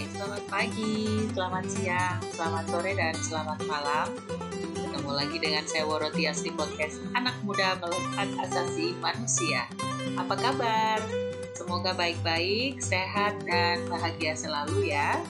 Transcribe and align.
Hai, 0.00 0.08
selamat 0.16 0.44
pagi, 0.48 1.28
selamat 1.36 1.64
siang, 1.68 2.20
selamat 2.32 2.64
sore, 2.72 2.92
dan 2.96 3.12
selamat 3.20 3.60
malam. 3.68 4.08
Ketemu 4.72 5.12
lagi 5.12 5.36
dengan 5.36 5.64
saya 5.68 5.84
Worotias 5.84 6.40
di 6.40 6.48
podcast 6.56 7.04
Anak 7.12 7.36
Muda 7.44 7.76
Melekat 7.84 8.32
Asasi 8.40 8.96
Manusia. 8.96 9.68
Apa 10.16 10.40
kabar? 10.40 11.04
Semoga 11.52 11.92
baik-baik, 11.92 12.80
sehat, 12.80 13.44
dan 13.44 13.84
bahagia 13.92 14.32
selalu 14.32 14.88
ya. 14.88 15.20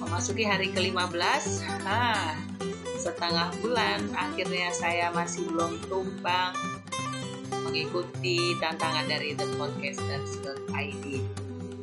Memasuki 0.00 0.48
hari 0.48 0.72
ke-15, 0.72 1.84
nah, 1.84 2.32
setengah 2.96 3.52
bulan 3.60 4.08
akhirnya 4.16 4.72
saya 4.72 5.12
masih 5.12 5.44
belum 5.52 5.76
tumpang 5.84 6.56
mengikuti 7.60 8.56
tantangan 8.56 9.04
dari 9.04 9.36
The 9.36 9.52
Podcast.id. 9.60 11.13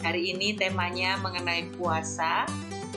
Hari 0.02 0.34
ini 0.34 0.58
temanya 0.58 1.22
mengenai 1.22 1.70
puasa 1.78 2.50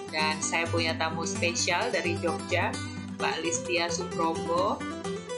dan 0.09 0.41
saya 0.41 0.65
punya 0.73 0.97
tamu 0.97 1.29
spesial 1.29 1.93
dari 1.93 2.17
Jogja, 2.17 2.73
Mbak 3.21 3.37
Listia 3.45 3.93
Suprobo. 3.93 4.81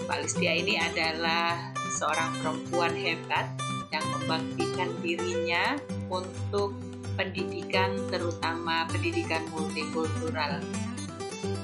Mbak 0.07 0.19
Listia 0.23 0.55
ini 0.55 0.79
adalah 0.79 1.74
seorang 1.91 2.38
perempuan 2.38 2.95
hebat 2.95 3.51
yang 3.91 4.07
membaktikan 4.15 4.95
dirinya 5.02 5.74
untuk 6.07 6.79
pendidikan 7.19 7.98
terutama 8.15 8.87
pendidikan 8.87 9.43
multikultural. 9.51 10.62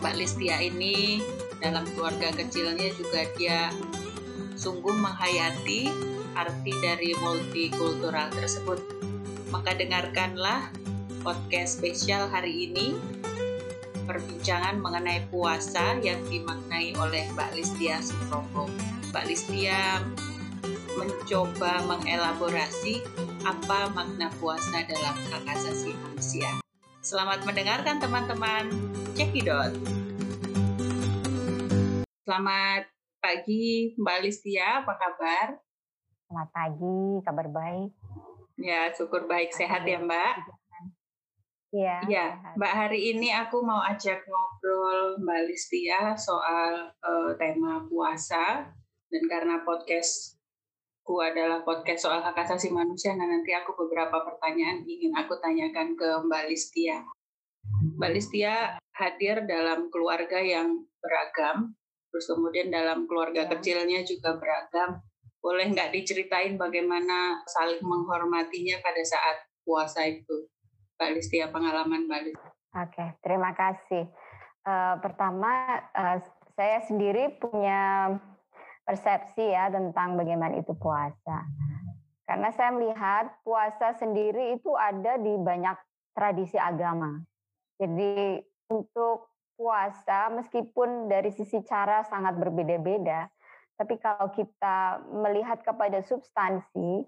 Mbak 0.03 0.15
Listia 0.19 0.59
ini 0.59 1.23
dalam 1.63 1.87
keluarga 1.95 2.35
kecilnya 2.35 2.91
juga 2.99 3.23
dia 3.39 3.71
sungguh 4.59 4.99
menghayati 4.99 5.87
arti 6.35 6.73
dari 6.83 7.15
multikultural 7.23 8.35
tersebut 8.35 8.83
maka 9.53 9.77
dengarkanlah 9.77 10.73
podcast 11.21 11.77
spesial 11.77 12.25
hari 12.33 12.73
ini 12.73 12.97
perbincangan 14.09 14.81
mengenai 14.81 15.29
puasa 15.29 16.01
yang 16.01 16.19
dimaknai 16.27 16.97
oleh 16.97 17.29
Mbak 17.37 17.61
Listia 17.61 18.01
Suprobo. 18.01 18.67
Mbak 19.13 19.25
Listia 19.29 20.01
mencoba 20.97 21.85
mengelaborasi 21.85 23.05
apa 23.45 23.93
makna 23.93 24.33
puasa 24.41 24.89
dalam 24.89 25.15
hak 25.31 25.45
asasi 25.53 25.93
manusia. 26.01 26.49
Selamat 27.05 27.45
mendengarkan 27.45 28.01
teman-teman. 28.01 28.73
Cekidot. 29.13 29.77
Selamat 32.25 32.89
pagi 33.21 33.93
Mbak 34.01 34.19
Listia, 34.25 34.81
apa 34.81 34.97
kabar? 34.97 35.61
Selamat 36.27 36.49
pagi, 36.57 37.01
kabar 37.21 37.47
baik. 37.53 37.93
Ya, 38.63 38.95
syukur 38.95 39.27
baik 39.27 39.51
sehat 39.51 39.83
ya 39.83 39.99
Mbak. 39.99 40.35
Iya. 41.75 41.99
Ya, 42.07 42.27
Mbak 42.55 42.75
hari 42.79 43.11
ini 43.11 43.35
aku 43.35 43.59
mau 43.67 43.83
ajak 43.83 44.23
ngobrol 44.23 45.19
Mbak 45.19 45.43
Listia 45.51 46.15
soal 46.15 46.95
uh, 47.03 47.35
tema 47.35 47.83
puasa 47.91 48.71
dan 49.11 49.23
karena 49.27 49.67
podcastku 49.67 51.17
adalah 51.19 51.67
podcast 51.67 52.07
soal 52.07 52.23
hak 52.23 52.39
asasi 52.39 52.71
manusia, 52.71 53.19
nah 53.19 53.27
nanti 53.27 53.51
aku 53.51 53.75
beberapa 53.75 54.23
pertanyaan 54.23 54.87
ingin 54.87 55.11
aku 55.19 55.35
tanyakan 55.43 55.99
ke 55.99 56.09
Mbak 56.23 56.45
Listia. 56.47 57.03
Mbak 57.99 58.11
Listia 58.15 58.79
hadir 58.95 59.43
dalam 59.49 59.91
keluarga 59.91 60.39
yang 60.39 60.87
beragam, 61.03 61.75
terus 62.15 62.31
kemudian 62.31 62.71
dalam 62.71 63.11
keluarga 63.11 63.49
ya. 63.49 63.51
kecilnya 63.59 64.07
juga 64.07 64.39
beragam 64.39 65.03
boleh 65.43 65.67
nggak 65.75 65.91
diceritain 65.91 66.55
bagaimana 66.55 67.43
saling 67.51 67.83
menghormatinya 67.83 68.79
pada 68.79 69.03
saat 69.03 69.43
puasa 69.67 70.07
itu, 70.07 70.47
Mbak 70.97 71.11
Listia 71.19 71.51
pengalaman 71.51 72.07
Mbak 72.07 72.21
Listia? 72.31 72.51
Oke, 72.79 73.05
terima 73.21 73.51
kasih. 73.53 74.07
Uh, 74.63 74.95
pertama, 75.03 75.83
uh, 75.93 76.23
saya 76.55 76.79
sendiri 76.87 77.37
punya 77.43 78.15
persepsi 78.87 79.51
ya 79.51 79.67
tentang 79.69 80.15
bagaimana 80.15 80.57
itu 80.63 80.73
puasa. 80.79 81.43
Karena 82.23 82.49
saya 82.55 82.71
melihat 82.71 83.35
puasa 83.43 83.99
sendiri 83.99 84.55
itu 84.55 84.71
ada 84.79 85.19
di 85.19 85.35
banyak 85.37 85.75
tradisi 86.15 86.55
agama. 86.57 87.19
Jadi 87.83 88.39
untuk 88.71 89.27
puasa 89.59 90.31
meskipun 90.33 91.11
dari 91.11 91.35
sisi 91.35 91.61
cara 91.67 92.07
sangat 92.07 92.39
berbeda-beda, 92.39 93.27
tapi 93.83 93.99
kalau 93.99 94.31
kita 94.31 95.03
melihat 95.11 95.59
kepada 95.67 96.07
substansi, 96.07 97.03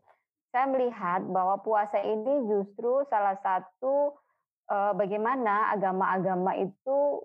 saya 0.51 0.67
melihat 0.67 1.23
bahwa 1.31 1.63
puasa 1.63 2.03
ini 2.03 2.51
justru 2.51 3.07
salah 3.07 3.39
satu 3.39 4.11
eh, 4.67 4.93
bagaimana 4.99 5.71
agama-agama 5.71 6.59
itu 6.59 7.23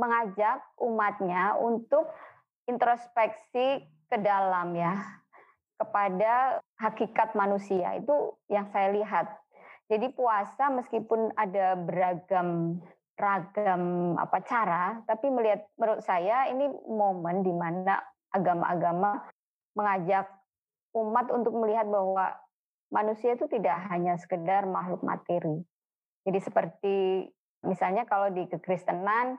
mengajak 0.00 0.64
umatnya 0.80 1.60
untuk 1.60 2.08
introspeksi 2.64 3.84
ke 4.08 4.16
dalam 4.16 4.72
ya 4.72 4.96
kepada 5.76 6.64
hakikat 6.80 7.36
manusia 7.36 8.00
itu 8.00 8.32
yang 8.48 8.64
saya 8.72 8.96
lihat. 8.96 9.28
Jadi 9.92 10.08
puasa 10.16 10.72
meskipun 10.72 11.36
ada 11.36 11.76
beragam 11.76 12.80
ragam 13.14 14.14
apa 14.18 14.38
cara, 14.42 14.98
tapi 15.06 15.28
melihat 15.28 15.68
menurut 15.78 16.00
saya 16.00 16.50
ini 16.50 16.66
momen 16.88 17.46
di 17.46 17.52
mana 17.52 18.02
agama-agama 18.34 19.22
mengajak 19.78 20.26
umat 20.94 21.30
untuk 21.30 21.54
melihat 21.54 21.86
bahwa 21.86 22.34
manusia 22.90 23.34
itu 23.34 23.46
tidak 23.50 23.74
hanya 23.90 24.18
sekedar 24.18 24.66
makhluk 24.66 25.02
materi. 25.06 25.62
Jadi 26.26 26.38
seperti 26.42 26.96
misalnya 27.66 28.06
kalau 28.06 28.30
di 28.34 28.46
kekristenan 28.50 29.38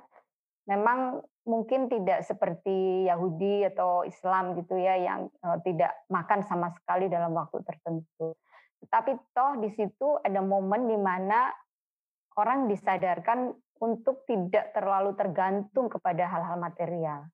memang 0.67 1.23
mungkin 1.45 1.87
tidak 1.87 2.25
seperti 2.25 3.05
Yahudi 3.05 3.69
atau 3.69 4.01
Islam 4.01 4.57
gitu 4.57 4.75
ya 4.75 4.97
yang 4.97 5.29
uh, 5.45 5.61
tidak 5.61 5.93
makan 6.09 6.41
sama 6.41 6.73
sekali 6.73 7.05
dalam 7.05 7.31
waktu 7.37 7.61
tertentu. 7.61 8.33
Tetapi 8.81 9.11
toh 9.33 9.61
di 9.61 9.69
situ 9.73 10.17
ada 10.21 10.41
momen 10.41 10.89
di 10.89 10.97
mana 10.97 11.53
orang 12.35 12.67
disadarkan 12.67 13.53
untuk 13.79 14.25
tidak 14.25 14.73
terlalu 14.73 15.13
tergantung 15.15 15.87
kepada 15.87 16.27
hal-hal 16.27 16.57
material. 16.59 17.29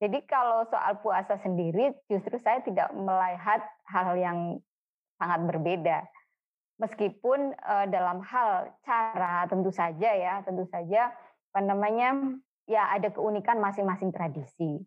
Jadi 0.00 0.24
kalau 0.24 0.64
soal 0.72 0.96
puasa 1.04 1.36
sendiri 1.44 1.92
justru 2.08 2.40
saya 2.40 2.64
tidak 2.64 2.88
melihat 2.96 3.60
hal 3.84 4.16
yang 4.16 4.38
sangat 5.20 5.40
berbeda. 5.44 6.08
Meskipun 6.80 7.52
uh, 7.60 7.84
dalam 7.92 8.24
hal 8.24 8.72
cara 8.80 9.44
tentu 9.44 9.68
saja 9.68 10.10
ya, 10.16 10.40
tentu 10.40 10.64
saja 10.72 11.12
apa 11.52 11.60
namanya 11.60 12.16
ya 12.64 12.88
ada 12.96 13.12
keunikan 13.12 13.60
masing-masing 13.60 14.08
tradisi. 14.08 14.80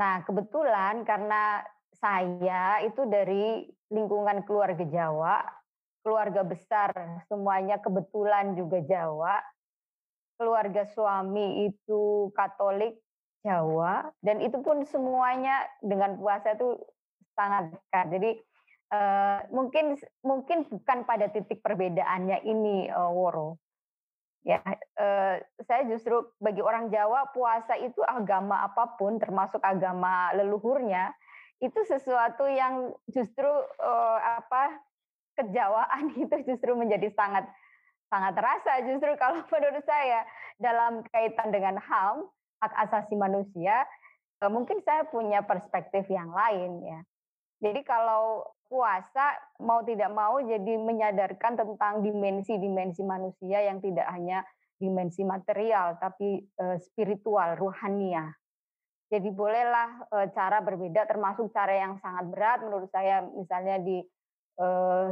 Nah, 0.00 0.24
kebetulan 0.24 1.04
karena 1.04 1.60
saya 1.92 2.80
itu 2.80 3.04
dari 3.04 3.68
lingkungan 3.92 4.40
keluarga 4.48 4.84
Jawa, 4.88 5.44
keluarga 6.00 6.40
besar 6.40 6.96
semuanya 7.28 7.76
kebetulan 7.84 8.56
juga 8.56 8.80
Jawa. 8.80 9.36
Keluarga 10.36 10.84
suami 10.92 11.64
itu 11.68 12.28
Katolik, 12.36 13.00
Jawa 13.46 14.10
dan 14.26 14.42
itu 14.42 14.58
pun 14.58 14.82
semuanya 14.82 15.62
dengan 15.78 16.18
puasa 16.18 16.58
itu 16.58 16.74
sangat 17.38 17.70
dekat. 17.70 18.06
Jadi 18.18 18.30
uh, 18.90 19.38
mungkin 19.54 19.94
mungkin 20.26 20.66
bukan 20.66 21.06
pada 21.06 21.30
titik 21.30 21.62
perbedaannya 21.62 22.42
ini 22.42 22.90
uh, 22.90 23.14
Woro. 23.14 23.62
Ya, 24.46 24.62
uh, 24.62 25.42
saya 25.66 25.82
justru 25.90 26.22
bagi 26.38 26.62
orang 26.62 26.90
Jawa 26.90 27.30
puasa 27.34 27.78
itu 27.78 27.98
agama 28.02 28.62
apa 28.66 28.94
pun 28.98 29.18
termasuk 29.18 29.58
agama 29.62 30.30
leluhurnya 30.34 31.10
itu 31.58 31.82
sesuatu 31.88 32.46
yang 32.46 32.92
justru 33.10 33.48
uh, 33.80 34.18
apa 34.38 34.76
kejawaan 35.34 36.14
itu 36.22 36.36
justru 36.46 36.78
menjadi 36.78 37.10
sangat 37.14 37.46
sangat 38.06 38.38
terasa 38.38 38.72
justru 38.86 39.10
kalau 39.18 39.42
menurut 39.52 39.84
saya 39.84 40.22
dalam 40.62 41.02
kaitan 41.10 41.50
dengan 41.50 41.76
HAM 41.82 42.28
hak 42.66 42.74
asasi 42.90 43.14
manusia, 43.14 43.86
eh, 44.42 44.50
mungkin 44.50 44.82
saya 44.82 45.06
punya 45.06 45.46
perspektif 45.46 46.10
yang 46.10 46.34
lain 46.34 46.82
ya. 46.82 47.00
Jadi 47.62 47.80
kalau 47.86 48.44
puasa 48.66 49.38
mau 49.62 49.80
tidak 49.86 50.10
mau 50.12 50.42
jadi 50.42 50.76
menyadarkan 50.76 51.56
tentang 51.56 52.04
dimensi-dimensi 52.04 53.00
manusia 53.06 53.64
yang 53.64 53.78
tidak 53.78 54.04
hanya 54.12 54.42
dimensi 54.76 55.24
material 55.24 55.96
tapi 55.96 56.44
uh, 56.60 56.76
spiritual, 56.84 57.56
ruhania. 57.56 58.28
Jadi 59.08 59.32
bolehlah 59.32 60.04
uh, 60.12 60.28
cara 60.36 60.60
berbeda 60.60 61.08
termasuk 61.08 61.48
cara 61.54 61.80
yang 61.80 61.96
sangat 62.04 62.28
berat 62.28 62.58
menurut 62.60 62.90
saya 62.92 63.24
misalnya 63.24 63.80
di 63.80 64.04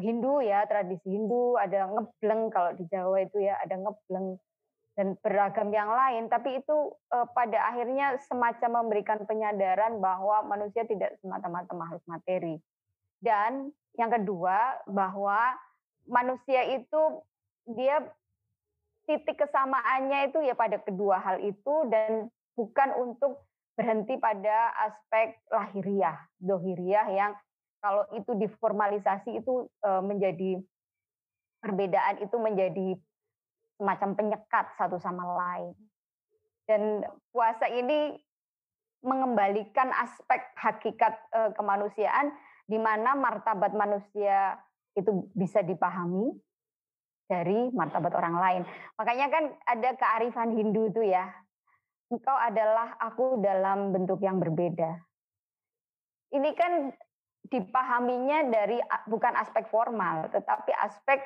Hindu 0.00 0.40
ya, 0.40 0.64
tradisi 0.64 1.04
Hindu 1.04 1.60
ada 1.60 1.84
ngebleng 1.92 2.48
kalau 2.48 2.72
di 2.80 2.88
Jawa 2.88 3.28
itu 3.28 3.44
ya 3.44 3.60
ada 3.60 3.76
ngebleng 3.76 4.40
dan 4.94 5.19
beragam 5.19 5.75
yang 5.75 5.91
lain, 5.91 6.31
tapi 6.31 6.62
itu 6.62 6.76
eh, 7.11 7.26
pada 7.35 7.58
akhirnya 7.75 8.14
semacam 8.31 8.82
memberikan 8.82 9.26
penyadaran 9.26 9.99
bahwa 9.99 10.46
manusia 10.46 10.87
tidak 10.87 11.19
semata-mata 11.19 11.75
makhluk 11.75 12.02
materi. 12.06 12.62
Dan 13.19 13.75
yang 13.99 14.11
kedua 14.11 14.85
bahwa 14.87 15.58
manusia 16.06 16.62
itu 16.79 17.02
dia 17.67 18.06
titik 19.08 19.41
kesamaannya 19.41 20.31
itu 20.32 20.38
ya 20.46 20.55
pada 20.55 20.79
kedua 20.81 21.20
hal 21.20 21.43
itu 21.43 21.75
dan 21.90 22.31
bukan 22.55 22.90
untuk 22.97 23.43
berhenti 23.75 24.14
pada 24.20 24.70
aspek 24.87 25.35
lahiriah, 25.50 26.17
dohiriah 26.38 27.06
yang 27.11 27.32
kalau 27.82 28.06
itu 28.17 28.32
diformalisasi 28.32 29.44
itu 29.44 29.69
menjadi 29.82 30.56
perbedaan 31.61 32.17
itu 32.20 32.37
menjadi 32.37 32.88
semacam 33.76 34.11
penyekat 34.15 34.67
satu 34.79 34.97
sama 34.99 35.25
lain. 35.35 35.75
Dan 36.65 37.05
puasa 37.35 37.69
ini 37.69 38.17
mengembalikan 39.05 39.93
aspek 39.93 40.41
hakikat 40.56 41.12
kemanusiaan 41.61 42.32
di 42.65 42.81
mana 42.81 43.12
martabat 43.12 43.76
manusia 43.76 44.56
itu 44.97 45.29
bisa 45.37 45.61
dipahami 45.61 46.32
dari 47.29 47.69
martabat 47.73 48.12
orang 48.17 48.37
lain. 48.41 48.62
Makanya 48.97 49.26
kan 49.29 49.44
ada 49.69 49.91
kearifan 49.93 50.56
Hindu 50.56 50.88
itu 50.88 51.05
ya. 51.05 51.29
Engkau 52.09 52.37
adalah 52.37 52.97
aku 52.97 53.41
dalam 53.44 53.93
bentuk 53.93 54.25
yang 54.25 54.41
berbeda. 54.41 54.97
Ini 56.32 56.50
kan 56.56 56.93
dipahaminya 57.44 58.49
dari 58.49 58.81
bukan 59.05 59.37
aspek 59.37 59.69
formal, 59.69 60.32
tetapi 60.32 60.73
aspek 60.81 61.21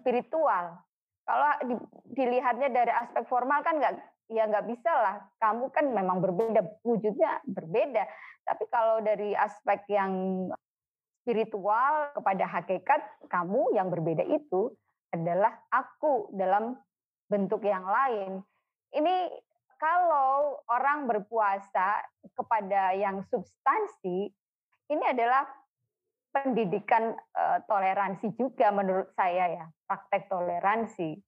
spiritual. 0.00 0.80
Kalau 1.22 1.50
dilihatnya 2.12 2.68
dari 2.68 2.92
aspek 2.92 3.24
formal 3.30 3.62
kan 3.62 3.78
nggak 3.78 3.94
ya 4.32 4.48
nggak 4.48 4.66
bisa 4.66 4.90
lah. 4.90 5.16
Kamu 5.38 5.70
kan 5.70 5.92
memang 5.92 6.18
berbeda, 6.18 6.60
wujudnya 6.82 7.42
berbeda. 7.46 8.04
Tapi 8.42 8.64
kalau 8.72 8.98
dari 9.04 9.36
aspek 9.38 9.86
yang 9.92 10.12
spiritual 11.22 12.10
kepada 12.18 12.44
hakikat, 12.50 13.00
kamu 13.30 13.78
yang 13.78 13.86
berbeda 13.92 14.26
itu 14.26 14.74
adalah 15.14 15.54
aku 15.70 16.32
dalam 16.34 16.74
bentuk 17.30 17.62
yang 17.62 17.86
lain. 17.86 18.42
Ini 18.90 19.30
kalau 19.78 20.58
orang 20.66 21.06
berpuasa 21.06 22.02
kepada 22.34 22.94
yang 22.98 23.22
substansi, 23.30 24.30
ini 24.90 25.04
adalah 25.06 25.46
pendidikan 26.32 27.12
uh, 27.36 27.58
toleransi 27.68 28.32
juga 28.34 28.72
menurut 28.72 29.12
saya 29.12 29.62
ya, 29.62 29.66
praktek 29.86 30.26
toleransi. 30.32 31.20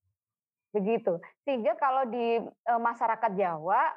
Begitu. 0.74 1.20
Sehingga 1.46 1.78
kalau 1.78 2.08
di 2.08 2.40
uh, 2.42 2.80
masyarakat 2.80 3.32
Jawa 3.38 3.92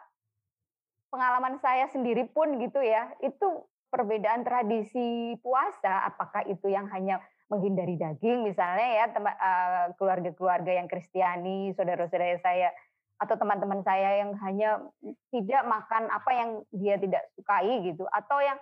pengalaman 1.08 1.58
saya 1.64 1.88
sendiri 1.90 2.28
pun 2.30 2.60
gitu 2.60 2.84
ya, 2.84 3.10
itu 3.24 3.64
perbedaan 3.88 4.44
tradisi 4.44 5.40
puasa 5.40 6.04
apakah 6.12 6.44
itu 6.46 6.68
yang 6.68 6.92
hanya 6.92 7.24
menghindari 7.48 7.96
daging 7.96 8.44
misalnya 8.44 8.88
ya 9.04 9.06
eh, 9.08 9.86
keluarga-keluarga 9.96 10.72
yang 10.76 10.88
Kristiani, 10.92 11.72
saudara-saudara 11.74 12.40
saya 12.44 12.70
atau 13.18 13.34
teman-teman 13.34 13.82
saya 13.82 14.22
yang 14.22 14.38
hanya 14.46 14.78
tidak 15.34 15.64
makan 15.66 16.06
apa 16.12 16.32
yang 16.38 16.50
dia 16.70 17.02
tidak 17.02 17.24
sukai 17.34 17.82
gitu 17.82 18.06
atau 18.14 18.38
yang 18.44 18.60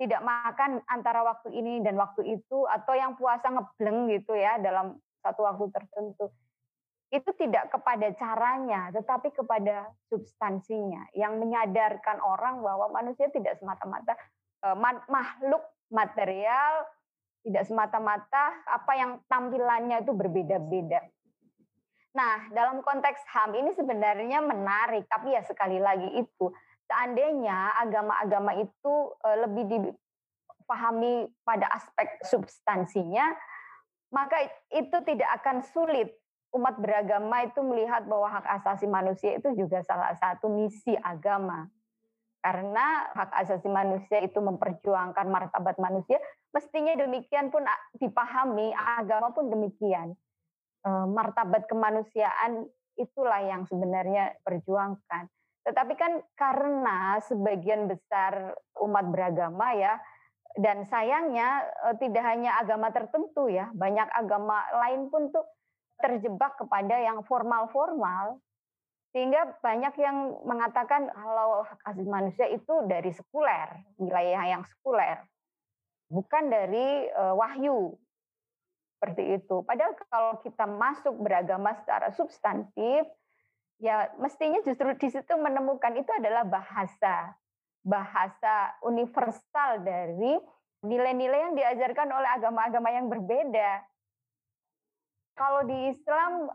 tidak 0.00 0.24
makan 0.24 0.80
antara 0.88 1.20
waktu 1.20 1.52
ini 1.52 1.84
dan 1.84 2.00
waktu 2.00 2.40
itu 2.40 2.64
atau 2.64 2.96
yang 2.96 3.20
puasa 3.20 3.52
ngebleng 3.52 4.08
gitu 4.08 4.32
ya 4.32 4.56
dalam 4.56 4.96
satu 5.20 5.44
waktu 5.44 5.68
tertentu 5.76 6.32
itu 7.12 7.30
tidak 7.36 7.68
kepada 7.68 8.08
caranya 8.16 8.88
tetapi 8.96 9.28
kepada 9.36 9.92
substansinya 10.08 11.04
yang 11.12 11.36
menyadarkan 11.36 12.16
orang 12.24 12.64
bahwa 12.64 12.88
manusia 12.88 13.28
tidak 13.28 13.60
semata-mata 13.60 14.16
uh, 14.64 14.78
makhluk 15.10 15.60
material 15.92 16.88
tidak 17.44 17.64
semata-mata 17.68 18.52
apa 18.68 18.92
yang 18.96 19.10
tampilannya 19.28 20.04
itu 20.04 20.12
berbeda-beda. 20.12 21.00
Nah, 22.10 22.50
dalam 22.50 22.82
konteks 22.82 23.22
HAM 23.30 23.54
ini 23.54 23.70
sebenarnya 23.72 24.42
menarik, 24.42 25.06
tapi 25.06 25.32
ya 25.32 25.46
sekali 25.46 25.78
lagi 25.78 26.10
itu 26.18 26.50
seandainya 26.90 27.78
agama-agama 27.78 28.58
itu 28.58 28.94
eh, 29.22 29.38
lebih 29.46 29.64
dipahami 29.70 31.30
pada 31.46 31.70
aspek 31.70 32.18
substansinya, 32.26 33.30
maka 34.10 34.42
itu 34.74 34.98
tidak 35.06 35.30
akan 35.38 35.62
sulit 35.70 36.10
umat 36.50 36.82
beragama 36.82 37.46
itu 37.46 37.62
melihat 37.62 38.10
bahwa 38.10 38.26
hak 38.26 38.46
asasi 38.58 38.90
manusia 38.90 39.38
itu 39.38 39.54
juga 39.54 39.86
salah 39.86 40.18
satu 40.18 40.50
misi 40.50 40.98
agama. 40.98 41.70
Karena 42.40 43.06
hak 43.14 43.30
asasi 43.46 43.68
manusia 43.70 44.18
itu 44.24 44.40
memperjuangkan 44.40 45.28
martabat 45.28 45.76
manusia, 45.78 46.18
mestinya 46.50 46.96
demikian 46.96 47.52
pun 47.52 47.62
dipahami, 48.00 48.72
agama 48.74 49.30
pun 49.30 49.52
demikian. 49.52 50.16
E, 50.80 50.90
martabat 50.90 51.68
kemanusiaan 51.68 52.64
itulah 52.96 53.44
yang 53.44 53.68
sebenarnya 53.68 54.40
perjuangkan. 54.40 55.28
Tetapi 55.64 55.94
kan 55.96 56.24
karena 56.38 57.20
sebagian 57.24 57.88
besar 57.88 58.56
umat 58.80 59.04
beragama 59.12 59.76
ya, 59.76 60.00
dan 60.58 60.82
sayangnya 60.88 61.62
e, 61.86 61.88
tidak 62.00 62.24
hanya 62.26 62.58
agama 62.58 62.90
tertentu 62.90 63.46
ya, 63.46 63.70
banyak 63.76 64.08
agama 64.10 64.66
lain 64.82 65.12
pun 65.12 65.30
tuh 65.30 65.46
terjebak 66.00 66.56
kepada 66.56 66.96
yang 66.96 67.22
formal-formal 67.28 68.40
sehingga 69.10 69.58
banyak 69.58 69.94
yang 69.98 70.38
mengatakan 70.46 71.10
kalau 71.10 71.66
hak 71.66 71.82
asasi 71.82 72.06
manusia 72.06 72.46
itu 72.46 72.74
dari 72.86 73.10
sekuler, 73.10 73.82
wilayah 73.98 74.42
yang 74.46 74.62
sekuler, 74.62 75.26
bukan 76.06 76.46
dari 76.46 77.10
uh, 77.10 77.34
wahyu. 77.34 77.98
Seperti 79.00 79.40
itu. 79.40 79.64
Padahal 79.64 79.96
kalau 80.12 80.32
kita 80.44 80.68
masuk 80.68 81.14
beragama 81.18 81.74
secara 81.82 82.14
substantif, 82.14 83.08
ya 83.80 84.12
mestinya 84.20 84.60
justru 84.60 84.92
di 84.94 85.08
situ 85.08 85.34
menemukan 85.40 85.96
itu 85.96 86.08
adalah 86.12 86.44
bahasa, 86.44 87.32
bahasa 87.80 88.76
universal 88.84 89.80
dari 89.80 90.36
nilai-nilai 90.84 91.50
yang 91.50 91.54
diajarkan 91.56 92.08
oleh 92.12 92.30
agama-agama 92.36 92.88
yang 92.92 93.08
berbeda. 93.08 93.84
Kalau 95.36 95.64
di 95.64 95.92
Islam 95.92 96.52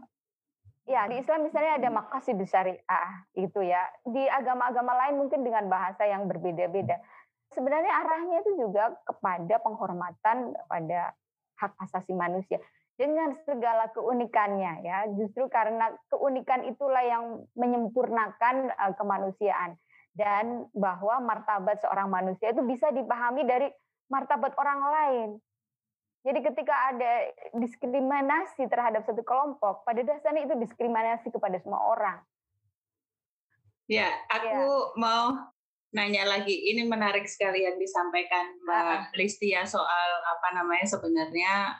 Ya, 0.86 1.10
di 1.10 1.18
Islam 1.18 1.50
misalnya 1.50 1.81
ada 1.81 1.89
makasih 1.89 2.38
syariah 2.45 3.10
itu 3.33 3.57
ya. 3.66 3.89
Di 4.06 4.30
agama-agama 4.30 4.94
lain 4.94 5.18
mungkin 5.18 5.42
dengan 5.42 5.66
bahasa 5.66 6.06
yang 6.06 6.30
berbeda-beda. 6.30 7.01
Sebenarnya 7.50 7.89
arahnya 7.89 8.45
itu 8.45 8.54
juga 8.54 8.94
kepada 9.01 9.57
penghormatan 9.66 10.54
pada 10.69 11.18
hak 11.57 11.74
asasi 11.89 12.13
manusia 12.13 12.62
dengan 12.95 13.36
segala 13.44 13.92
keunikannya 13.92 14.83
ya. 14.83 15.07
Justru 15.15 15.47
karena 15.51 15.92
keunikan 16.12 16.63
itulah 16.68 17.03
yang 17.03 17.45
menyempurnakan 17.56 18.72
uh, 18.75 18.93
kemanusiaan 18.96 19.75
dan 20.15 20.67
bahwa 20.72 21.19
martabat 21.19 21.84
seorang 21.84 22.08
manusia 22.08 22.55
itu 22.55 22.63
bisa 22.63 22.88
dipahami 22.96 23.43
dari 23.43 23.67
martabat 24.08 24.55
orang 24.55 24.81
lain. 24.81 25.29
Jadi 26.25 26.41
ketika 26.41 26.74
ada 26.89 27.29
diskriminasi 27.53 28.65
terhadap 28.65 29.05
satu 29.05 29.22
kelompok, 29.22 29.86
pada 29.86 30.01
dasarnya 30.01 30.50
itu 30.50 30.58
diskriminasi 30.58 31.29
kepada 31.29 31.62
semua 31.62 31.86
orang. 31.86 32.17
Ya, 33.86 34.10
aku 34.34 34.98
ya. 34.98 34.98
mau 34.98 35.53
nanya 35.93 36.25
lagi. 36.25 36.74
Ini 36.74 36.89
menarik 36.89 37.29
sekali 37.29 37.69
yang 37.69 37.77
disampaikan 37.77 38.58
Mbak 38.65 39.13
Listia 39.22 39.69
soal 39.69 40.10
apa 40.25 40.58
namanya 40.58 40.89
sebenarnya 40.89 41.77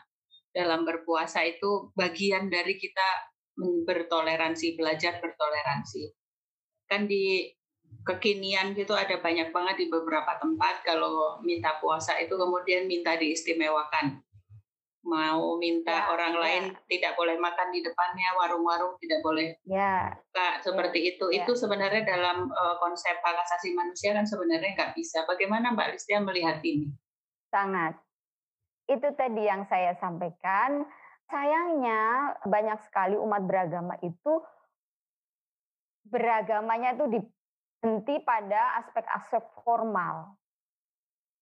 dalam 0.56 0.88
berpuasa 0.88 1.44
itu 1.44 1.92
bagian 1.92 2.48
dari 2.48 2.80
kita 2.80 3.28
bertoleransi, 3.84 4.80
belajar 4.80 5.20
bertoleransi. 5.20 6.08
Kan 6.88 7.04
di 7.04 7.52
kekinian 8.08 8.72
gitu 8.72 8.96
ada 8.96 9.20
banyak 9.20 9.52
banget 9.52 9.84
di 9.84 9.86
beberapa 9.92 10.40
tempat 10.40 10.80
kalau 10.86 11.42
minta 11.44 11.76
puasa 11.82 12.16
itu 12.16 12.34
kemudian 12.38 12.88
minta 12.88 13.18
diistimewakan 13.18 14.22
mau 15.06 15.54
minta 15.62 15.94
ya, 15.94 16.10
orang 16.10 16.34
ya. 16.34 16.40
lain 16.42 16.64
tidak 16.90 17.14
boleh 17.14 17.38
makan 17.38 17.70
di 17.70 17.78
depannya 17.78 18.26
warung-warung 18.42 18.98
tidak 18.98 19.22
boleh 19.22 19.54
ya. 19.62 20.10
Seperti 20.58 20.98
ya, 20.98 21.08
itu 21.14 21.26
ya. 21.30 21.46
itu 21.46 21.52
sebenarnya 21.54 22.02
dalam 22.02 22.50
uh, 22.50 22.74
konsep 22.82 23.14
hak 23.22 23.38
asasi 23.46 23.70
manusia 23.78 24.10
kan 24.18 24.26
sebenarnya 24.26 24.74
nggak 24.74 24.92
bisa 24.98 25.22
bagaimana 25.22 25.70
Mbak 25.78 25.94
Listia 25.94 26.18
melihat 26.18 26.58
ini 26.66 26.90
sangat 27.54 27.94
itu 28.86 29.08
tadi 29.18 29.42
yang 29.46 29.66
saya 29.66 29.94
sampaikan. 29.98 30.86
Sayangnya 31.26 32.34
banyak 32.46 32.78
sekali 32.86 33.18
umat 33.18 33.42
beragama 33.42 33.98
itu 33.98 34.38
beragamanya 36.06 36.94
itu 36.94 37.18
dihenti 37.18 38.22
pada 38.22 38.78
aspek-aspek 38.78 39.42
formal. 39.66 40.38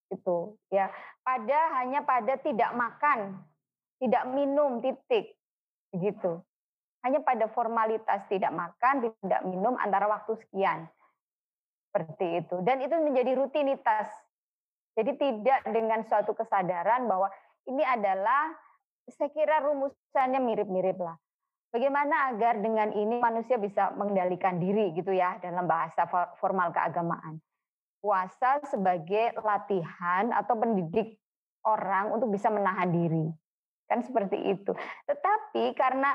Itu 0.08 0.56
ya. 0.72 0.88
Pada 1.20 1.80
hanya 1.80 2.00
pada 2.00 2.40
tidak 2.40 2.72
makan 2.72 3.44
tidak 4.00 4.24
minum 4.32 4.80
titik. 4.80 5.36
Begitu 5.92 6.40
hanya 7.04 7.20
pada 7.20 7.52
formalitas 7.52 8.24
tidak 8.32 8.48
makan 8.48 9.12
tidak 9.20 9.44
minum 9.44 9.76
antara 9.76 10.08
waktu 10.08 10.40
sekian. 10.40 10.88
Seperti 11.92 12.40
itu. 12.40 12.56
Dan 12.64 12.80
itu 12.80 12.96
menjadi 12.96 13.36
rutinitas 13.36 14.08
jadi 14.94 15.12
tidak 15.18 15.60
dengan 15.70 16.00
suatu 16.06 16.32
kesadaran 16.34 17.06
bahwa 17.10 17.30
ini 17.66 17.82
adalah 17.82 18.54
saya 19.10 19.28
kira 19.34 19.60
rumusannya 19.62 20.40
mirip-mirip 20.40 20.96
lah 21.02 21.18
bagaimana 21.74 22.30
agar 22.30 22.62
dengan 22.62 22.94
ini 22.94 23.18
manusia 23.18 23.58
bisa 23.58 23.90
mengendalikan 23.98 24.62
diri 24.62 24.94
gitu 24.94 25.10
ya 25.10 25.42
dalam 25.42 25.66
bahasa 25.66 26.06
formal 26.38 26.70
keagamaan. 26.70 27.42
Puasa 27.98 28.62
sebagai 28.70 29.34
latihan 29.42 30.30
atau 30.30 30.54
pendidik 30.54 31.18
orang 31.66 32.14
untuk 32.14 32.30
bisa 32.30 32.46
menahan 32.54 32.94
diri. 32.94 33.26
Kan 33.90 34.06
seperti 34.06 34.38
itu. 34.54 34.70
Tetapi 35.10 35.74
karena 35.74 36.14